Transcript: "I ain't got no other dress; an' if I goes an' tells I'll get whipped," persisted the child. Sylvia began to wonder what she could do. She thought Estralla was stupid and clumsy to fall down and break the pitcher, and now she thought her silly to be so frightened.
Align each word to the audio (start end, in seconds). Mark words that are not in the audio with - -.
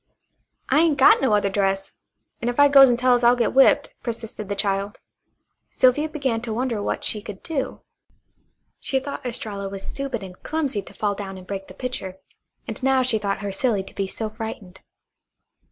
"I 0.69 0.79
ain't 0.79 0.97
got 0.97 1.21
no 1.21 1.31
other 1.35 1.51
dress; 1.51 1.93
an' 2.41 2.49
if 2.49 2.59
I 2.59 2.67
goes 2.69 2.89
an' 2.89 2.97
tells 2.97 3.23
I'll 3.23 3.35
get 3.35 3.53
whipped," 3.53 3.93
persisted 4.01 4.49
the 4.49 4.55
child. 4.55 4.99
Sylvia 5.69 6.09
began 6.09 6.41
to 6.41 6.53
wonder 6.55 6.81
what 6.81 7.03
she 7.03 7.21
could 7.21 7.43
do. 7.43 7.81
She 8.79 8.99
thought 8.99 9.23
Estralla 9.23 9.69
was 9.69 9.85
stupid 9.85 10.23
and 10.23 10.41
clumsy 10.41 10.81
to 10.81 10.95
fall 10.95 11.13
down 11.13 11.37
and 11.37 11.45
break 11.45 11.67
the 11.67 11.75
pitcher, 11.75 12.17
and 12.67 12.81
now 12.81 13.03
she 13.03 13.19
thought 13.19 13.41
her 13.41 13.51
silly 13.51 13.83
to 13.83 13.93
be 13.93 14.07
so 14.07 14.27
frightened. 14.31 14.81